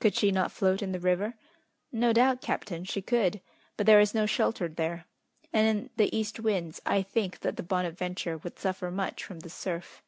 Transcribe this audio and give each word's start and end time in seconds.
"Could 0.00 0.14
she 0.14 0.30
not 0.32 0.50
float 0.50 0.80
in 0.80 0.92
the 0.92 0.98
river?" 0.98 1.34
"No 1.92 2.14
doubt, 2.14 2.40
captain, 2.40 2.86
she 2.86 3.02
could; 3.02 3.42
but 3.76 3.84
there 3.84 4.00
is 4.00 4.14
no 4.14 4.24
shelter 4.24 4.66
there, 4.66 5.04
and 5.52 5.68
in 5.68 5.90
the 5.98 6.16
east 6.16 6.40
winds, 6.40 6.80
I 6.86 7.02
think 7.02 7.40
that 7.40 7.58
the 7.58 7.62
Bonadventure 7.62 8.38
would 8.38 8.58
suffer 8.58 8.90
much 8.90 9.22
from 9.22 9.40
the 9.40 9.50
surf." 9.50 10.02